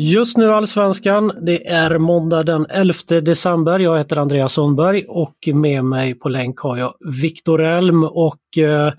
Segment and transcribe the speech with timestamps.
[0.00, 1.32] Just nu Allsvenskan.
[1.42, 3.78] Det är måndag den 11 december.
[3.78, 8.92] Jag heter Andreas Sundberg och med mig på länk har jag Viktor Elm och eh,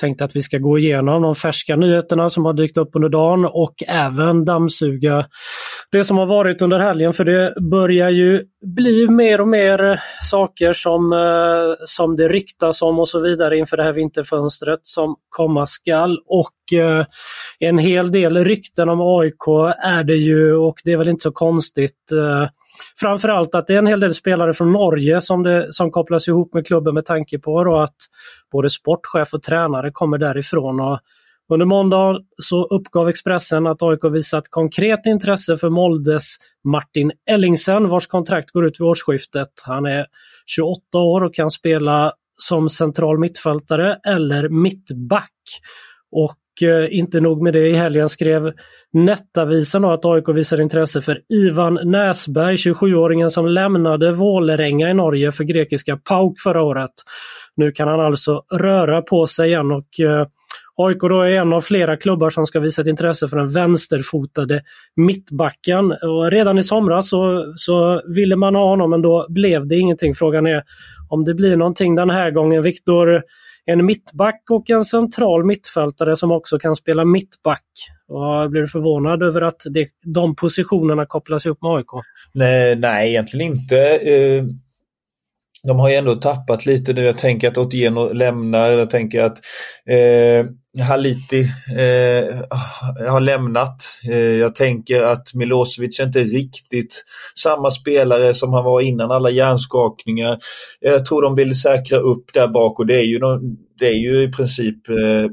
[0.00, 3.44] tänkte att vi ska gå igenom de färska nyheterna som har dykt upp under dagen
[3.44, 5.26] och även dammsuga
[5.92, 8.44] det som har varit under helgen för det börjar ju
[8.76, 13.76] bli mer och mer saker som, eh, som det ryktas om och så vidare inför
[13.76, 16.18] det här vinterfönstret som komma skall.
[16.26, 17.06] Och eh,
[17.58, 21.32] en hel del rykten om AIK är det ju och det är väl inte så
[21.32, 22.12] konstigt.
[22.12, 22.48] Eh,
[23.00, 26.54] Framförallt att det är en hel del spelare från Norge som, det, som kopplas ihop
[26.54, 27.96] med klubben med tanke på då att
[28.52, 30.80] både sportchef och tränare kommer därifrån.
[30.80, 31.00] Och
[31.52, 38.06] under måndag så uppgav Expressen att AIK visat konkret intresse för Moldes Martin Ellingsen vars
[38.06, 39.48] kontrakt går ut vid årsskiftet.
[39.64, 40.06] Han är
[40.46, 45.32] 28 år och kan spela som central mittfältare eller mittback.
[46.10, 48.52] Och Eh, inte nog med det, i helgen skrev
[48.92, 55.44] Nettavisen att AIK visar intresse för Ivan Näsberg, 27-åringen som lämnade Vålerenga i Norge för
[55.44, 56.92] grekiska PAOK förra året.
[57.56, 60.26] Nu kan han alltså röra på sig igen och eh,
[60.78, 64.62] AIK då är en av flera klubbar som ska visa ett intresse för den vänsterfotade
[64.96, 65.92] mittbacken.
[65.92, 70.14] Och redan i somras så, så ville man ha honom men då blev det ingenting.
[70.14, 70.62] Frågan är
[71.08, 72.62] om det blir någonting den här gången.
[72.62, 73.22] Viktor,
[73.66, 77.64] en mittback och en central mittfältare som också kan spela mittback.
[78.08, 81.86] Och blir du förvånad över att det, de positionerna kopplas ihop med AIK?
[82.32, 83.78] Nej, nej egentligen inte.
[83.96, 84.44] Eh,
[85.66, 87.04] de har ju ändå tappat lite nu.
[87.04, 88.70] Jag tänker att Otieno lämnar.
[88.70, 89.38] Jag tänker att
[89.88, 90.46] eh,
[90.84, 92.34] Haliti eh,
[93.08, 93.76] har lämnat.
[94.10, 97.04] Eh, jag tänker att Milosevic är inte riktigt
[97.34, 100.38] samma spelare som han var innan alla hjärnskakningar.
[100.80, 103.20] Jag tror de vill säkra upp där bak och det är ju,
[103.78, 105.30] det är ju i princip eh,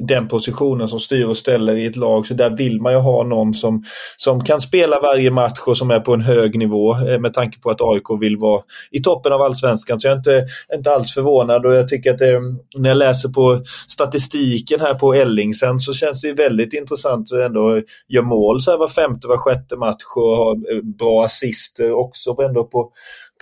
[0.00, 2.26] den positionen som styr och ställer i ett lag.
[2.26, 3.82] Så där vill man ju ha någon som,
[4.16, 7.60] som kan spela varje match och som är på en hög nivå eh, med tanke
[7.60, 10.00] på att AIK vill vara i toppen av allsvenskan.
[10.00, 12.40] Så jag är inte, inte alls förvånad och jag tycker att det,
[12.78, 17.82] när jag läser på statistiken här på Ellingsen så känns det väldigt intressant att ändå
[18.08, 22.36] göra mål så här var femte, var sjätte match och ha eh, bra assister också
[22.42, 22.90] ändå på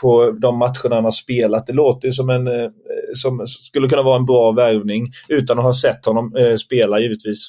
[0.03, 1.67] på de matcherna han har spelat.
[1.67, 2.71] Det låter som en eh,
[3.15, 7.49] som skulle kunna vara en bra värvning utan att ha sett honom eh, spela givetvis.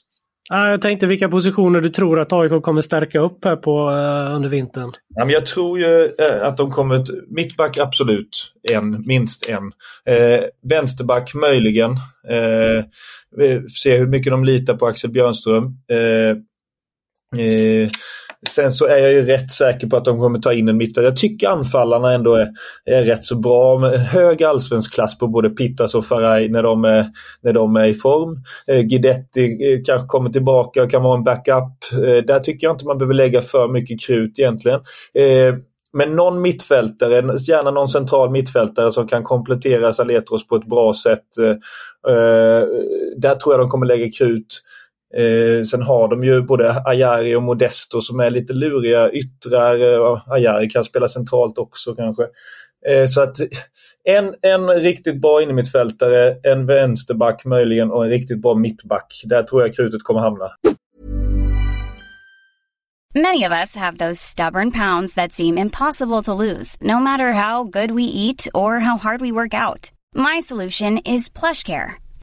[0.50, 4.50] Jag tänkte vilka positioner du tror att AIK kommer stärka upp här på uh, under
[4.50, 4.92] vintern?
[5.28, 6.10] Jag tror ju
[6.42, 7.06] att de kommer...
[7.36, 9.72] Mittback absolut en, minst en.
[10.70, 11.92] Vänsterback möjligen.
[11.92, 12.84] Uh,
[13.84, 15.64] se hur mycket de litar på Axel Björnström.
[18.50, 21.06] Sen så är jag ju rätt säker på att de kommer ta in en mittfältare.
[21.06, 22.50] Jag tycker anfallarna ändå är,
[22.86, 23.80] är rätt så bra.
[23.80, 27.06] Med hög allsvensk klass på både Pittas och Faraj när de är,
[27.42, 28.44] när de är i form.
[28.68, 31.94] Eh, Guidetti eh, kanske kommer tillbaka och kan vara en backup.
[31.94, 34.80] Eh, där tycker jag inte man behöver lägga för mycket krut egentligen.
[35.14, 35.56] Eh,
[35.94, 37.16] men någon mittfältare,
[37.48, 41.38] gärna någon central mittfältare som kan komplettera Saletros på ett bra sätt.
[41.42, 41.50] Eh,
[42.14, 42.64] eh
[43.18, 44.62] där tror jag de kommer lägga krut.
[45.16, 49.94] Eh, sen har de ju både Ajari och Modesto som är lite luriga yttrar.
[49.94, 52.24] Eh, Ajari kan spela centralt också kanske.
[52.88, 53.38] Eh, så att
[54.04, 59.22] en, en riktigt bra innermittfältare, en vänsterback möjligen och en riktigt bra mittback.
[59.26, 60.52] Där tror jag krutet kommer hamna.
[63.16, 67.64] Many of us have those stubborn pounds that seem impossible to lose, no matter how
[67.64, 69.92] good we eat or how hard we work out.
[70.16, 72.07] My solution is PlushCare.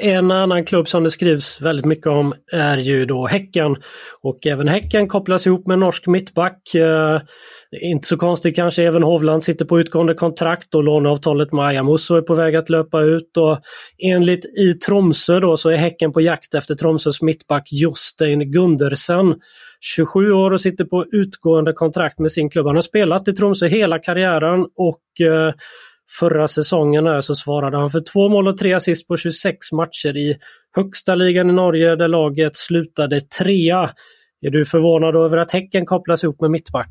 [0.00, 3.76] En annan klubb som det skrivs väldigt mycket om är ju då Häcken.
[4.22, 6.74] Och även Häcken kopplas ihop med norsk mittback.
[6.74, 7.20] Eh,
[7.82, 12.22] inte så konstigt kanske, även Hovland sitter på utgående kontrakt och låneavtalet med Ayamusso är
[12.22, 13.36] på väg att löpa ut.
[13.36, 13.58] Och
[13.98, 19.34] enligt i Tromsö då så är Häcken på jakt efter Tromsös mittback Jostein Gundersen.
[19.96, 22.66] 27 år och sitter på utgående kontrakt med sin klubb.
[22.66, 25.52] Han har spelat i Tromsö hela karriären och eh,
[26.18, 30.16] Förra säsongen här så svarade han för två mål och tre assist på 26 matcher
[30.16, 30.36] i
[30.76, 33.90] högsta ligan i Norge där laget slutade trea.
[34.40, 36.90] Är du förvånad över att Häcken kopplas ihop med mittback?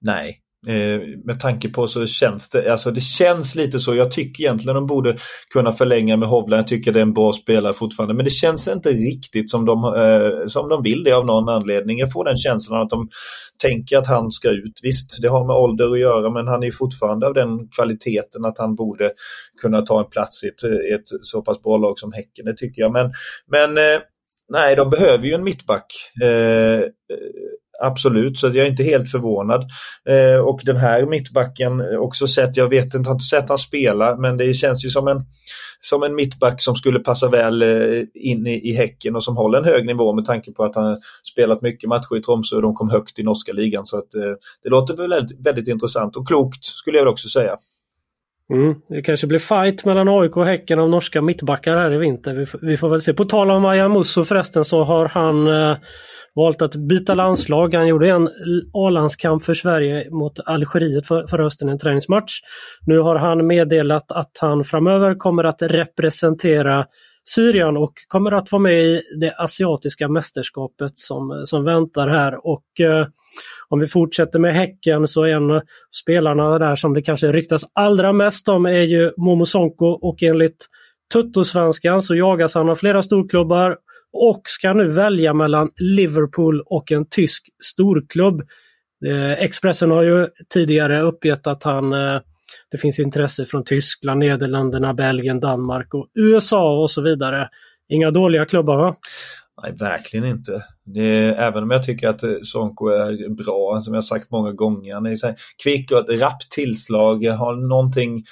[0.00, 3.94] Nej, Eh, med tanke på så känns det, alltså det känns lite så.
[3.94, 5.16] Jag tycker egentligen de borde
[5.52, 6.60] kunna förlänga med Hovland.
[6.60, 8.14] Jag tycker det är en bra spelare fortfarande.
[8.14, 11.98] Men det känns inte riktigt som de, eh, som de vill det av någon anledning.
[11.98, 13.08] Jag får den känslan att de
[13.62, 14.80] tänker att han ska ut.
[14.82, 18.58] Visst, det har med ålder att göra men han är fortfarande av den kvaliteten att
[18.58, 19.10] han borde
[19.62, 20.64] kunna ta en plats i ett,
[20.94, 22.44] ett så pass bra lag som Häcken.
[22.44, 22.92] Det tycker jag.
[22.92, 23.12] Men,
[23.50, 24.00] men eh,
[24.48, 25.86] nej, de behöver ju en mittback.
[26.22, 26.86] Eh, eh,
[27.82, 29.64] Absolut, så jag är inte helt förvånad.
[30.08, 34.16] Eh, och den här mittbacken också sett, jag vet inte, har inte sett han spela,
[34.16, 35.24] men det känns ju som en,
[35.80, 39.58] som en mittback som skulle passa väl eh, in i, i Häcken och som håller
[39.58, 40.96] en hög nivå med tanke på att han
[41.32, 43.86] spelat mycket matcher i Tromsö och de kom högt i norska ligan.
[43.86, 44.32] Så att, eh,
[44.62, 47.56] det låter väldigt, väldigt intressant och klokt skulle jag också säga.
[48.52, 52.34] Mm, det kanske blir fight mellan AIK och Häcken om norska mittbackar här i vinter.
[52.34, 53.14] Vi, vi får väl se.
[53.14, 55.76] På tal om Aya Musso förresten så har han eh,
[56.34, 57.74] valt att byta landslag.
[57.74, 58.28] Han gjorde en
[58.74, 62.40] A-landskamp för Sverige mot Algeriet för, förra hösten, en träningsmatch.
[62.86, 66.86] Nu har han meddelat att han framöver kommer att representera
[67.34, 72.46] Syrien och kommer att vara med i det asiatiska mästerskapet som, som väntar här.
[72.46, 73.06] Och eh,
[73.68, 75.62] om vi fortsätter med Häcken så är en av
[76.02, 80.66] spelarna där som det kanske ryktas allra mest om är ju Momo Sonko och enligt
[81.12, 83.76] Tuttosvenskan så jagas han av flera storklubbar
[84.12, 88.42] och ska nu välja mellan Liverpool och en tysk storklubb.
[89.06, 92.20] Eh, Expressen har ju tidigare uppgett att han, eh,
[92.70, 97.48] det finns intresse från Tyskland, Nederländerna, Belgien, Danmark och USA och så vidare.
[97.88, 98.96] Inga dåliga klubbar va?
[99.62, 100.64] Nej, verkligen inte.
[100.94, 104.94] Är, även om jag tycker att eh, Sonko är bra, som jag sagt många gånger.
[104.94, 108.24] Han är så här, kvick och ett rappt tillslag, har någonting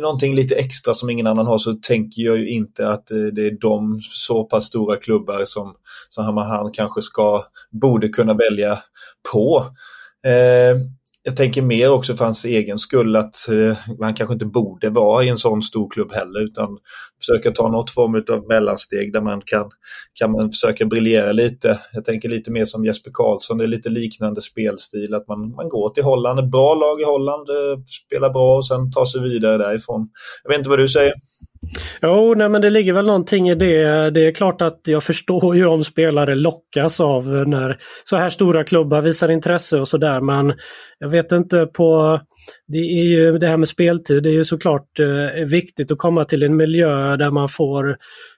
[0.00, 3.46] någonting lite extra som ingen annan har så tänker jag ju inte att eh, det
[3.46, 5.74] är de så pass stora klubbar som,
[6.10, 8.78] Samahan kanske ska, borde kunna välja
[9.32, 9.64] på.
[10.26, 10.76] Eh,
[11.24, 15.24] jag tänker mer också för hans egen skull att eh, man kanske inte borde vara
[15.24, 16.78] i en sån stor klubb heller utan
[17.20, 19.70] försöka ta något form av mellansteg där man kan,
[20.14, 21.78] kan man försöka briljera lite.
[21.92, 25.68] Jag tänker lite mer som Jesper Karlsson, det är lite liknande spelstil att man, man
[25.68, 29.20] går till Holland, ett bra lag i Holland, eh, spelar bra och sen tar sig
[29.20, 30.08] vidare därifrån.
[30.42, 31.12] Jag vet inte vad du säger?
[32.02, 34.10] Jo, nej, men det ligger väl någonting i det.
[34.10, 38.64] Det är klart att jag förstår ju om spelare lockas av när så här stora
[38.64, 40.20] klubbar visar intresse och sådär.
[40.20, 40.54] Men
[40.98, 42.20] jag vet inte på...
[42.66, 46.24] Det är ju det här med speltid, det är ju såklart eh, viktigt att komma
[46.24, 47.96] till en miljö där man får,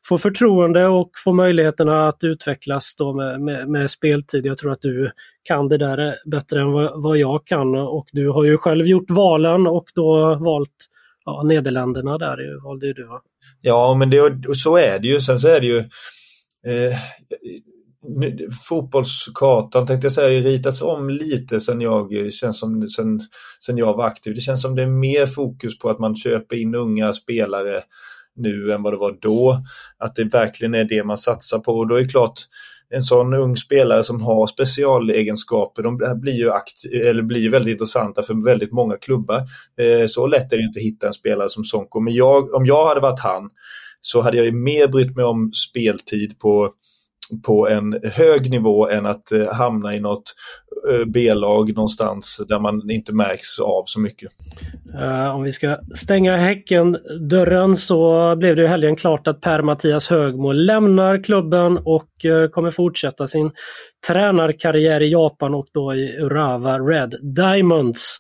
[0.09, 4.47] får förtroende och får möjligheterna att utvecklas då med, med, med speltid.
[4.47, 5.11] Jag tror att du
[5.49, 8.87] kan det där eh, bättre än vad, vad jag kan och du har ju själv
[8.87, 10.89] gjort valen och då valt
[11.25, 13.21] ja, Nederländerna där valde ju du va?
[13.61, 15.21] Ja, men det, och så är det ju.
[15.21, 15.79] Sen så är det ju
[16.67, 16.97] eh,
[18.69, 23.21] fotbollskartan tänkte jag säga ritats om lite sen jag, eh, känns som, sen,
[23.67, 24.35] sen jag var aktiv.
[24.35, 27.83] Det känns som det är mer fokus på att man köper in unga spelare
[28.37, 29.63] nu än vad det var då.
[29.99, 32.41] Att det verkligen är det man satsar på och då är det klart
[32.95, 38.23] en sån ung spelare som har specialegenskaper, de blir ju, akt, eller blir väldigt intressanta
[38.23, 39.39] för väldigt många klubbar.
[39.81, 42.01] Eh, så lätt är det inte att hitta en spelare som Sonko.
[42.01, 43.51] Men jag, om jag hade varit han
[44.01, 46.71] så hade jag ju mer brytt mig om speltid på
[47.47, 50.35] på en hög nivå än att eh, hamna i något
[50.91, 54.33] eh, B-lag någonstans där man inte märks av så mycket.
[54.95, 60.53] Uh, om vi ska stänga Häcken-dörren så blev det i helgen klart att Per-Mattias Högmo
[60.53, 63.51] lämnar klubben och uh, kommer fortsätta sin
[64.07, 68.17] tränarkarriär i Japan och då i Urawa Red Diamonds.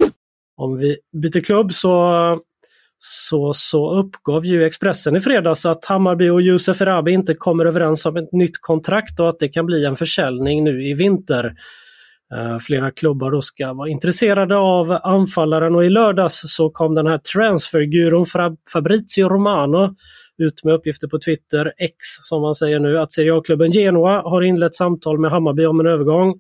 [0.56, 1.92] Om vi byter klubb så
[3.06, 8.06] så, så uppgav ju Expressen i fredags att Hammarby och Josef Erabi inte kommer överens
[8.06, 11.54] om ett nytt kontrakt och att det kan bli en försäljning nu i vinter.
[12.34, 17.06] Eh, flera klubbar då ska vara intresserade av anfallaren och i lördags så kom den
[17.06, 18.26] här transferguron
[18.73, 19.94] Fabrizio Romano
[20.38, 24.42] ut med uppgifter på Twitter, X som man säger nu, att Serie A-klubben Genoa har
[24.42, 26.34] inlett samtal med Hammarby om en övergång.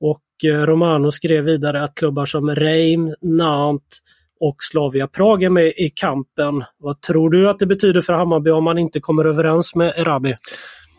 [0.00, 3.98] Och eh, Romano skrev vidare att klubbar som Reim, Nantes,
[4.40, 6.64] och Slavia Prag är med i kampen.
[6.78, 10.34] Vad tror du att det betyder för Hammarby om man inte kommer överens med Erabi?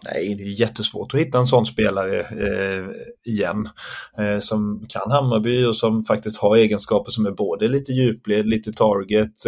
[0.06, 2.86] Nej, det är jättesvårt att hitta en sån spelare eh,
[3.26, 3.70] igen.
[4.18, 8.74] Eh, som kan Hammarby och som faktiskt har egenskaper som är både lite djupled, lite
[8.74, 9.46] target,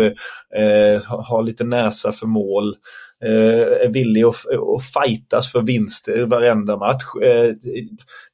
[0.55, 2.75] eh, har lite näsa för mål.
[3.25, 7.03] Eh, är villig att, att fightas för vinster varenda match.
[7.23, 7.53] Eh,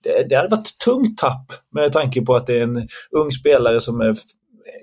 [0.03, 3.31] det, det hade varit ett tungt tapp med tanke på att det är en ung
[3.31, 4.15] spelare som är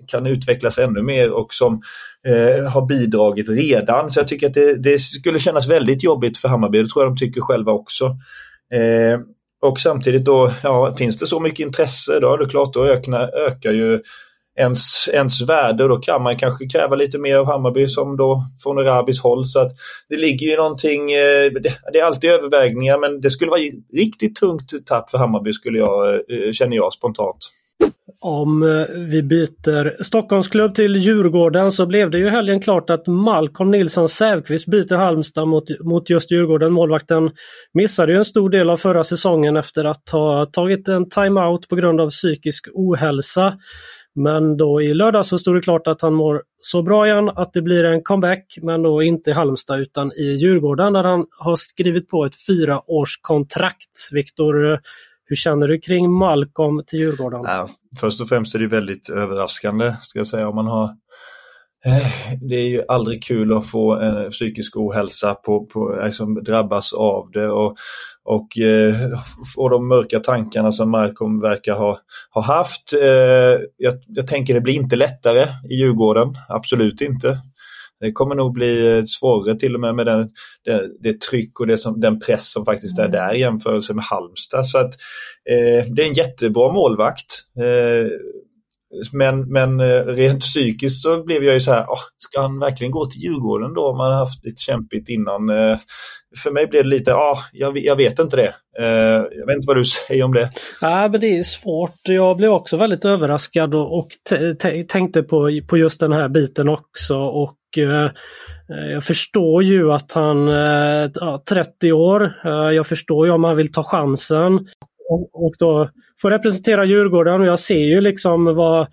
[0.06, 1.82] kan utvecklas ännu mer och som
[2.26, 4.10] eh, har bidragit redan.
[4.10, 7.12] Så jag tycker att det, det, skulle kännas väldigt jobbigt för Hammarby, det tror jag
[7.12, 8.04] de tycker själva också.
[8.74, 9.18] Eh,
[9.62, 13.46] och samtidigt då, ja, finns det så mycket intresse då är det klart, då ökar,
[13.46, 14.00] ökar ju
[14.58, 18.44] ens, ens värde och då kan man kanske kräva lite mer av Hammarby som då
[18.62, 19.44] från Arabis håll.
[19.44, 19.70] Så att
[20.08, 21.50] det ligger ju någonting, eh,
[21.92, 23.60] det, är alltid övervägningar men det skulle vara
[23.94, 27.50] riktigt tungt tapp för Hammarby skulle jag, eh, känner jag spontant.
[28.26, 33.70] Om eh, vi byter Stockholmsklubb till Djurgården så blev det ju helgen klart att Malcolm
[33.70, 36.72] Nilsson Säfqvist byter Halmstad mot, mot just Djurgården.
[36.72, 37.30] Målvakten
[37.74, 41.76] missade ju en stor del av förra säsongen efter att ha tagit en timeout på
[41.76, 43.54] grund av psykisk ohälsa.
[44.14, 47.52] Men då i lördag så stod det klart att han mår så bra igen att
[47.52, 51.56] det blir en comeback, men då inte i Halmstad utan i Djurgården där han har
[51.56, 54.12] skrivit på ett fyraårskontrakt.
[54.12, 54.78] Viktor,
[55.26, 57.40] hur känner du kring Malcolm till Djurgården?
[57.44, 57.66] Ja,
[58.00, 60.84] först och främst är det väldigt överraskande, ska jag säga, om man har
[61.86, 66.92] eh, det är ju aldrig kul att få en psykisk ohälsa på, på, liksom drabbas
[66.92, 67.76] av det och,
[68.24, 69.18] och, eh,
[69.56, 71.98] och de mörka tankarna som Malcolm verkar ha,
[72.30, 72.92] ha haft.
[72.92, 77.40] Eh, jag, jag tänker det blir inte lättare i Djurgården, absolut inte.
[78.04, 80.30] Det kommer nog bli eh, svårare till och med med den,
[80.64, 83.12] det, det tryck och det som, den press som faktiskt är mm.
[83.12, 84.66] där i jämförelse med Halmstad.
[84.66, 84.94] Så att,
[85.50, 87.26] eh, det är en jättebra målvakt.
[87.60, 88.08] Eh,
[89.12, 92.90] men, men eh, rent psykiskt så blev jag ju så här, oh, ska han verkligen
[92.90, 95.48] gå till Djurgården då om han har haft lite kämpigt innan?
[95.48, 95.78] Eh,
[96.42, 98.54] för mig blev det lite, ja, ah, jag, jag, vet inte det.
[99.30, 100.50] Jag vet inte vad du säger om det.
[100.80, 102.08] Ja, men det är svårt.
[102.08, 104.08] Jag blev också väldigt överraskad och, och
[104.88, 107.16] tänkte på, på just den här biten också.
[107.16, 112.32] Och Eh, jag förstår ju att han eh, ja, 30 år.
[112.44, 114.66] Eh, jag förstår ju om han vill ta chansen
[115.32, 115.88] och, då
[116.22, 118.86] få representera Djurgården och jag ser ju liksom vad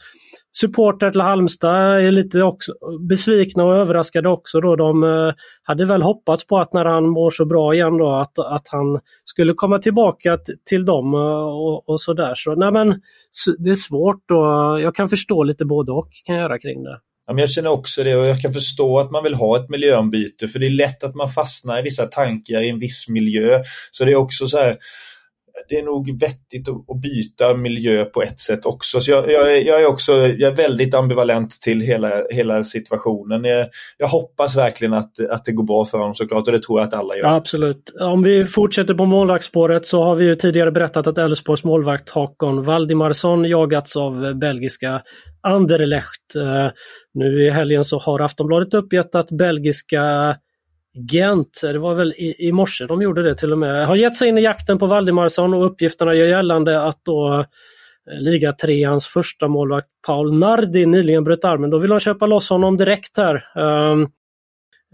[0.51, 2.73] supportrar till Halmstad är lite också
[3.09, 4.61] besvikna och överraskade också.
[4.61, 4.75] Då.
[4.75, 5.33] De
[5.63, 8.99] hade väl hoppats på att när han mår så bra igen då att, att han
[9.25, 10.37] skulle komma tillbaka
[10.69, 12.33] till dem och, och sådär.
[12.35, 13.01] Så, nej men,
[13.57, 16.99] det är svårt och jag kan förstå lite både och kan jag göra kring det.
[17.31, 19.69] Ja, men jag känner också det och jag kan förstå att man vill ha ett
[19.69, 23.63] miljöombyte för det är lätt att man fastnar i vissa tankar i en viss miljö.
[23.91, 24.77] Så det är också så här,
[25.69, 29.01] det är nog vettigt att byta miljö på ett sätt också.
[29.01, 33.43] Så jag, jag, jag är också jag är väldigt ambivalent till hela, hela situationen.
[33.43, 36.79] Jag, jag, hoppas verkligen att, att det går bra för honom såklart och det tror
[36.79, 37.23] jag att alla gör.
[37.23, 37.95] Ja, absolut.
[37.99, 42.63] Om vi fortsätter på målvaktsspåret så har vi ju tidigare berättat att Elfsborgs målvakt Hakon
[42.63, 45.01] Valdimarsson jagats av belgiska
[45.43, 46.35] Anderlecht.
[46.35, 46.67] Eh,
[47.13, 50.35] nu i helgen så har Aftonbladet uppgett att belgiska
[51.11, 53.95] Gent, eh, det var väl i, i morse de gjorde det till och med, har
[53.95, 57.45] gett sig in i jakten på Valdimarsson och uppgifterna gör gällande att då eh,
[58.19, 61.69] liga 3, hans första målvakt Paul Nardi nyligen bröt armen.
[61.69, 63.43] Då vill de köpa loss honom direkt här.
[63.55, 64.09] Um,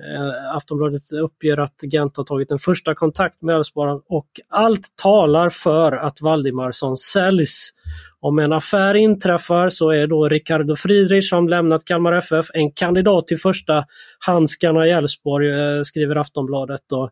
[0.03, 5.49] Eh, Aftonbladet uppger att Gent har tagit en första kontakt med Elfsborg och allt talar
[5.49, 7.69] för att Valdimarsson säljs.
[8.19, 13.27] Om en affär inträffar så är då Ricardo Friedrich som lämnat Kalmar FF en kandidat
[13.27, 13.85] till första
[14.19, 16.91] handskarna i Elfsborg, eh, skriver Aftonbladet.
[16.93, 17.11] Och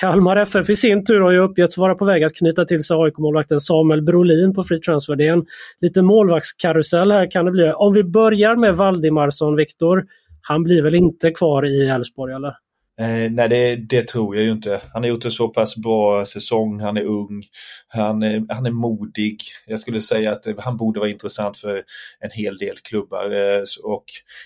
[0.00, 2.96] Kalmar FF i sin tur har ju uppgetts vara på väg att knyta till sig
[2.96, 5.16] AIK-målvakten Samuel Brolin på free transfer.
[5.16, 5.46] Det är en
[5.80, 7.72] liten målvaktskarusell här kan det bli.
[7.72, 10.04] Om vi börjar med Valdimarsson, Viktor.
[10.48, 12.54] Han blir väl inte kvar i Elfsborg eller?
[13.00, 14.80] Eh, nej, det, det, tror jag ju inte.
[14.92, 17.42] Han har gjort en så pass bra säsong, han är ung,
[17.88, 19.38] han är, han är modig.
[19.66, 21.82] Jag skulle säga att han borde vara intressant för
[22.20, 23.24] en hel del klubbar.
[23.32, 24.04] Eh, och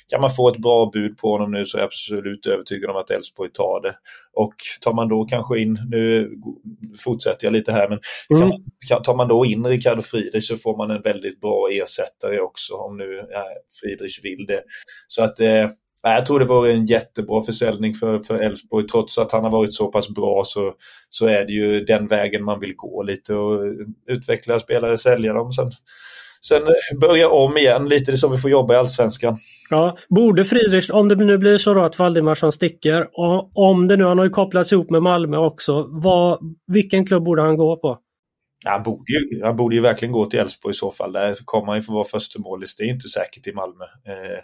[0.08, 2.96] kan man få ett bra bud på honom nu så är jag absolut övertygad om
[2.96, 3.94] att Elfsborg tar det.
[4.32, 6.30] Och tar man då kanske in, nu
[6.98, 7.98] fortsätter jag lite här, men
[8.42, 8.52] mm.
[8.88, 12.74] kan, tar man då in Ricardo Friedrich så får man en väldigt bra ersättare också
[12.74, 13.44] om nu ja,
[13.80, 14.62] Friedrich vill det.
[15.08, 15.68] Så att eh,
[16.02, 18.86] jag tror det var en jättebra försäljning för, för Elfsborg.
[18.86, 20.72] Trots att han har varit så pass bra så,
[21.08, 23.62] så är det ju den vägen man vill gå lite och
[24.08, 25.52] utveckla spelare, sälja dem.
[25.52, 25.70] Sen,
[26.48, 26.62] sen
[27.00, 29.36] börja om igen lite, det är så vi får jobba i Allsvenskan.
[29.70, 33.96] Ja, borde Friedrich, om det nu blir så då att Valdimarsson sticker, och om det
[33.96, 37.76] nu, han har ju kopplats ihop med Malmö också, vad, vilken klubb borde han gå
[37.76, 37.98] på?
[38.64, 41.12] Han borde, ju, han borde ju verkligen gå till Elfsborg i så fall.
[41.12, 42.76] Där kommer han ju få vara första målis.
[42.76, 43.84] Det är inte säkert i Malmö.
[43.84, 44.38] Eh,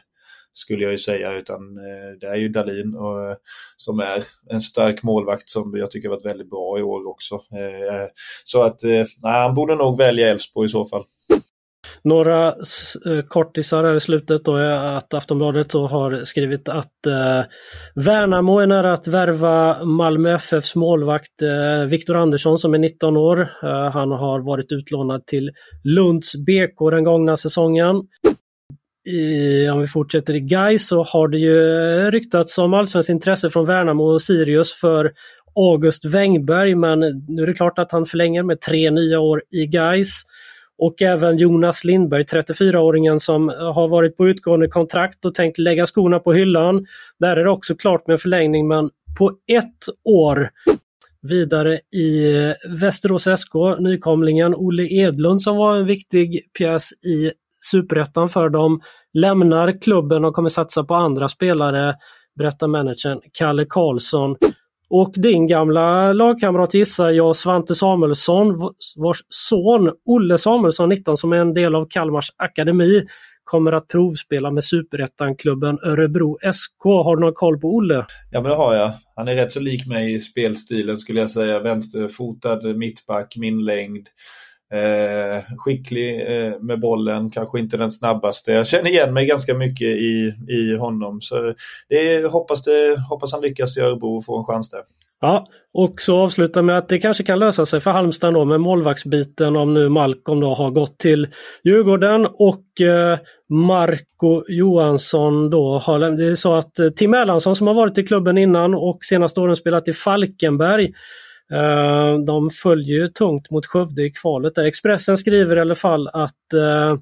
[0.56, 3.36] skulle jag ju säga, utan eh, det är ju Dalin och, eh,
[3.76, 7.34] som är en stark målvakt som jag tycker varit väldigt bra i år också.
[7.34, 8.08] Eh,
[8.44, 11.04] så att nej, han borde nog välja Elfsborg i så fall.
[12.04, 12.54] Några
[13.28, 17.44] kortisar här i slutet då är att Aftonbladet då har skrivit att eh,
[17.94, 23.40] Värnamo är nära att värva Malmö FFs målvakt eh, Viktor Andersson som är 19 år.
[23.40, 25.50] Eh, han har varit utlånad till
[25.84, 28.02] Lunds BK den gångna säsongen
[29.06, 31.60] i, om vi fortsätter i Gais så har det ju
[32.10, 35.12] ryktats om allsvenskt intresse från Värnamo och Sirius för
[35.54, 39.66] August Wängberg, men nu är det klart att han förlänger med tre nya år i
[39.66, 40.22] Gais.
[40.78, 46.18] Och även Jonas Lindberg, 34-åringen som har varit på utgående kontrakt och tänkt lägga skorna
[46.18, 46.86] på hyllan.
[47.20, 50.48] Där är det också klart med förlängning men på ett år.
[51.22, 52.34] Vidare i
[52.80, 57.30] Västerås SK, nykomlingen Olle Edlund som var en viktig pjäs i
[57.70, 58.80] superettan för dem,
[59.12, 61.94] lämnar klubben och kommer satsa på andra spelare,
[62.38, 64.36] berättar managern Kalle Karlsson.
[64.90, 68.54] Och din gamla lagkamrat gissar jag, Svante Samuelsson,
[68.96, 73.04] vars son Olle Samuelsson, 19, som är en del av Kalmars akademi,
[73.44, 76.84] kommer att provspela med superettan-klubben Örebro SK.
[76.84, 78.06] Har du någon koll på Olle?
[78.30, 78.92] Ja, men det har jag.
[79.16, 81.60] Han är rätt så lik mig i spelstilen skulle jag säga.
[81.60, 84.08] Vänsterfotad mittback, min längd.
[84.72, 88.52] Eh, skicklig eh, med bollen, kanske inte den snabbaste.
[88.52, 91.20] Jag känner igen mig ganska mycket i, i honom.
[91.20, 91.54] Så
[91.88, 94.80] det, hoppas, det, hoppas han lyckas i Örebro och får en chans där.
[95.20, 98.60] Ja, och så avsluta med att det kanske kan lösa sig för Halmstad då med
[98.60, 101.28] målvaktsbiten om nu Malcolm då har gått till
[101.64, 103.18] Djurgården och eh,
[103.48, 108.02] Marco Johansson då har Det är så att eh, Tim Erlandsson som har varit i
[108.02, 110.92] klubben innan och senaste åren spelat i Falkenberg
[111.52, 114.54] Eh, de följer ju tungt mot Skövde i kvalet.
[114.54, 114.64] Där.
[114.64, 116.96] Expressen skriver i alla fall att, eh,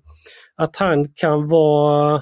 [0.57, 2.15] att han kan vara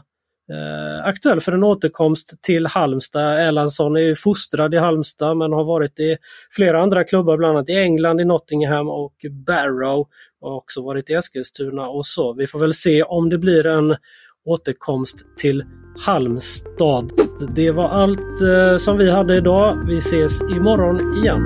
[0.53, 3.39] eh, aktuell för en återkomst till Halmstad.
[3.39, 6.17] Erlandsson är ju fostrad i Halmstad men har varit i
[6.57, 9.15] flera andra klubbar, bland annat i England, i Nottingham och
[9.47, 10.07] Barrow.
[10.41, 12.33] Och också varit i Eskilstuna och så.
[12.35, 13.97] Vi får väl se om det blir en
[14.45, 15.65] återkomst till
[16.07, 17.11] Halmstad.
[17.55, 19.85] Det var allt som vi hade idag.
[19.87, 21.45] Vi ses imorgon igen.